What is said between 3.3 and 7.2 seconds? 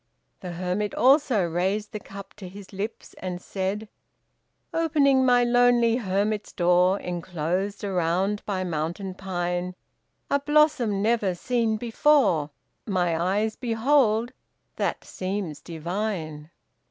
said: "Opening my lonely hermit's door,